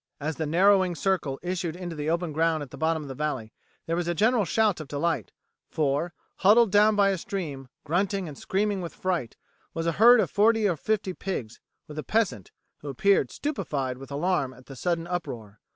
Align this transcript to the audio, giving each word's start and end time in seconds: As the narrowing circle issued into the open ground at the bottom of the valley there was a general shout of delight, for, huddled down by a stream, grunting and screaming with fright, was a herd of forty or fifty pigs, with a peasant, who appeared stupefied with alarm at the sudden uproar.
As 0.19 0.37
the 0.37 0.47
narrowing 0.47 0.95
circle 0.95 1.39
issued 1.43 1.75
into 1.75 1.95
the 1.95 2.09
open 2.09 2.33
ground 2.33 2.63
at 2.63 2.71
the 2.71 2.77
bottom 2.77 3.03
of 3.03 3.07
the 3.07 3.13
valley 3.13 3.53
there 3.85 3.95
was 3.95 4.07
a 4.07 4.15
general 4.15 4.45
shout 4.45 4.79
of 4.79 4.87
delight, 4.87 5.31
for, 5.69 6.11
huddled 6.37 6.71
down 6.71 6.95
by 6.95 7.09
a 7.09 7.19
stream, 7.19 7.67
grunting 7.83 8.27
and 8.27 8.35
screaming 8.35 8.81
with 8.81 8.95
fright, 8.95 9.37
was 9.75 9.85
a 9.85 9.91
herd 9.91 10.19
of 10.19 10.31
forty 10.31 10.67
or 10.67 10.75
fifty 10.75 11.13
pigs, 11.13 11.59
with 11.87 11.99
a 11.99 12.03
peasant, 12.03 12.49
who 12.79 12.89
appeared 12.89 13.29
stupefied 13.31 13.99
with 13.99 14.09
alarm 14.09 14.55
at 14.55 14.65
the 14.65 14.75
sudden 14.75 15.05
uproar. 15.05 15.59